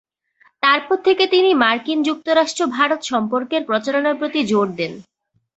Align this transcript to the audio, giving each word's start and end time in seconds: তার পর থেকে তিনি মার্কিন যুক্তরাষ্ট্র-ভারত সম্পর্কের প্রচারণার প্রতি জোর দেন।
তার 0.63 0.79
পর 0.87 0.97
থেকে 1.03 1.23
তিনি 1.27 1.49
মার্কিন 1.63 1.99
যুক্তরাষ্ট্র-ভারত 2.03 3.01
সম্পর্কের 3.03 3.61
প্রচারণার 3.65 4.15
প্রতি 4.17 4.41
জোর 4.43 4.67
দেন। 4.75 4.93